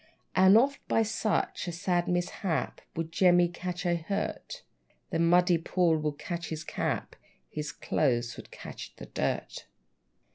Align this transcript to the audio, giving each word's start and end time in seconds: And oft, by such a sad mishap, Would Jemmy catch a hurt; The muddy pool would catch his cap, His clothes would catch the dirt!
And 0.35 0.57
oft, 0.57 0.79
by 0.87 1.03
such 1.03 1.67
a 1.67 1.71
sad 1.71 2.07
mishap, 2.07 2.81
Would 2.95 3.11
Jemmy 3.11 3.47
catch 3.47 3.85
a 3.85 3.97
hurt; 3.97 4.63
The 5.11 5.19
muddy 5.19 5.59
pool 5.59 5.95
would 5.99 6.17
catch 6.17 6.49
his 6.49 6.63
cap, 6.63 7.15
His 7.51 7.71
clothes 7.71 8.35
would 8.35 8.49
catch 8.49 8.95
the 8.95 9.05
dirt! 9.05 9.67